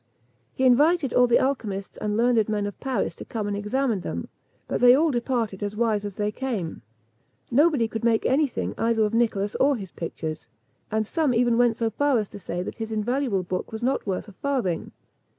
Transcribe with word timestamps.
He 0.55 0.65
invited 0.65 1.13
all 1.13 1.27
the 1.27 1.37
alchymists 1.37 1.95
and 1.95 2.17
learned 2.17 2.49
men 2.49 2.65
of 2.65 2.79
Paris 2.79 3.15
to 3.17 3.23
come 3.23 3.47
and 3.47 3.55
examine 3.55 3.99
them, 3.99 4.29
but 4.67 4.81
they 4.81 4.95
all 4.95 5.11
departed 5.11 5.61
as 5.61 5.75
wise 5.75 6.03
as 6.03 6.15
they 6.15 6.31
came. 6.31 6.81
Nobody 7.51 7.87
could 7.87 8.03
make 8.03 8.25
any 8.25 8.47
thing 8.47 8.73
either 8.79 9.03
of 9.05 9.13
Nicholas 9.13 9.53
or 9.59 9.75
his 9.75 9.91
pictures; 9.91 10.47
and 10.89 11.05
some 11.05 11.35
even 11.35 11.55
went 11.55 11.77
so 11.77 11.91
far 11.91 12.17
as 12.17 12.29
to 12.29 12.39
say 12.39 12.63
that 12.63 12.77
his 12.77 12.91
invaluable 12.91 13.43
book 13.43 13.71
was 13.71 13.83
not 13.83 14.07
worth 14.07 14.27
a 14.27 14.31
farthing. 14.31 14.91